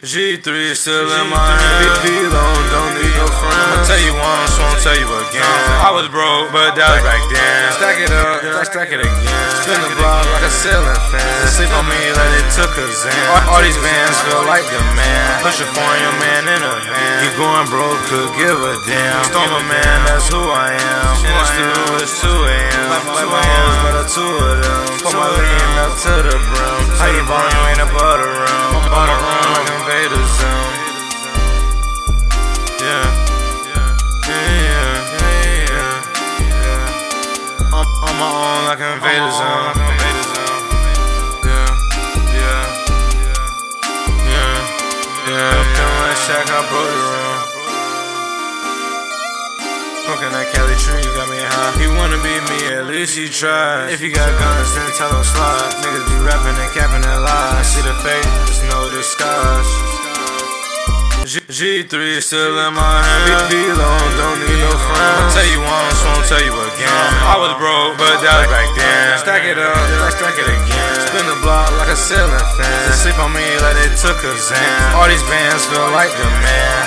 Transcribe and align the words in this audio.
G3 0.00 0.72
still 0.72 1.10
in 1.20 1.26
my 1.28 1.36
hand. 1.36 2.00
D-Lo 2.00 2.46
don't 2.72 2.92
need 2.96 3.12
no 3.20 3.28
friends. 3.28 3.60
I'ma 3.60 3.84
tell 3.84 4.00
you 4.00 4.14
once, 4.16 4.54
won't 4.56 4.80
tell 4.80 4.96
you 4.96 5.04
again. 5.04 5.44
I 5.84 5.92
was 5.92 6.08
broke, 6.08 6.48
but 6.48 6.72
that 6.80 6.88
was 6.96 7.04
back 7.04 7.20
then. 7.28 7.60
Stack 7.76 7.98
it 8.00 8.12
up, 8.14 8.40
stack, 8.40 8.66
stack 8.72 8.88
it 8.94 9.02
again. 9.04 9.48
Spin 9.60 9.76
the 9.84 9.92
block 10.00 10.24
like 10.32 10.48
a 10.48 10.52
ceiling 10.52 11.02
fan. 11.12 11.44
Sleep 11.52 11.72
on 11.76 11.84
me 11.84 12.00
like 12.16 12.32
it 12.40 12.48
took 12.56 12.72
a 12.80 12.86
Xan. 12.88 13.12
All, 13.36 13.58
all 13.58 13.62
these 13.62 13.76
bands 13.84 14.16
feel 14.24 14.40
like 14.48 14.64
the 14.72 14.80
man. 14.96 15.44
Push 15.44 15.60
a 15.60 15.66
for 15.68 15.92
your 16.00 16.14
man 16.22 16.42
in 16.48 16.60
a 16.64 16.74
van. 16.88 17.16
Keep 17.26 17.34
going 17.36 17.66
broke, 17.68 18.00
could 18.08 18.32
give 18.40 18.56
a 18.56 18.74
damn. 18.88 19.22
Storma 19.28 19.60
man, 19.68 19.96
that's 20.08 20.30
who 20.32 20.40
I 20.40 20.72
am. 20.72 21.12
In 21.20 21.34
the 21.36 21.46
studio, 21.52 21.82
it's 22.00 22.16
2 22.22 22.30
a.m. 22.30 22.82
My 23.28 23.40
hoes, 23.44 23.76
but 23.82 23.94
a 23.96 24.04
two 24.08 24.20
of 24.20 24.56
them. 24.60 24.82
Put 25.04 25.14
my 25.14 25.30
lean 25.30 25.74
up 25.78 25.94
to 25.94 26.12
the 26.26 26.36
brim. 26.36 26.80
How 27.00 27.08
you 27.08 27.22
ballin', 27.24 27.50
you 27.50 27.62
ain't 27.70 27.82
above 27.86 28.18
the 28.20 28.28
rim. 28.28 29.31
My 38.22 38.30
own 38.30 38.62
like 38.70 38.78
Invader 38.78 39.32
Zim. 39.34 39.62
Yeah, 41.42 41.70
yeah, 42.38 42.62
yeah, 44.30 44.54
yeah. 45.26 45.58
Feeling 45.74 45.98
like 46.02 46.18
Shaq, 46.22 46.46
I 46.46 46.60
broke 46.70 46.90
the 46.92 47.02
room. 47.02 47.38
Smoking 50.02 50.32
that 50.34 50.46
Cali 50.52 50.74
tree, 50.82 51.02
you 51.02 51.12
got 51.14 51.28
me 51.30 51.38
high. 51.38 51.72
He 51.78 51.86
wanna 51.98 52.18
be 52.22 52.34
me, 52.50 52.58
at 52.74 52.86
least 52.86 53.16
he 53.16 53.28
tried. 53.28 53.90
If 53.90 54.00
you 54.02 54.10
got 54.12 54.28
guns, 54.38 54.74
then 54.74 54.90
tell 54.98 55.10
him 55.14 55.24
slide. 55.24 55.72
Niggas 55.82 56.06
be 56.10 56.16
rapping 56.22 56.58
and 56.58 56.70
capping 56.74 57.02
that 57.02 57.20
lie. 57.22 57.62
See 57.62 57.82
the 57.82 57.94
fake, 58.02 58.26
there's 58.46 58.62
no 58.70 58.90
disguise. 58.90 59.66
G- 59.66 59.81
G3 61.22 62.18
still 62.18 62.58
in 62.66 62.74
my 62.74 62.98
hand. 62.98 63.46
D-Lo 63.46 63.90
don't 64.18 64.42
need 64.42 64.58
no 64.58 64.74
friends. 64.74 65.30
Tell 65.30 65.46
you 65.46 65.62
once, 65.62 66.02
won't 66.02 66.26
tell 66.26 66.42
you 66.42 66.50
again. 66.50 67.10
I 67.22 67.38
was 67.38 67.54
broke, 67.62 67.94
but 67.94 68.18
that 68.26 68.42
was 68.42 68.50
back 68.50 68.66
then. 68.74 69.18
Stack 69.22 69.46
it 69.46 69.54
up, 69.54 69.70
stack, 69.70 70.18
stack 70.18 70.36
it 70.42 70.50
again. 70.50 70.94
Spin 71.06 71.22
the 71.30 71.38
block 71.38 71.70
like 71.78 71.94
a 71.94 71.96
ceiling 71.96 72.42
fan. 72.58 72.90
Sleep 72.98 73.14
on 73.22 73.30
me 73.30 73.46
like 73.62 73.78
they 73.78 73.90
took 73.94 74.18
a 74.26 74.34
Xan. 74.34 74.98
All 74.98 75.06
these 75.06 75.22
bands 75.30 75.62
feel 75.70 75.94
like 75.94 76.10
the 76.10 76.26
man. 76.42 76.81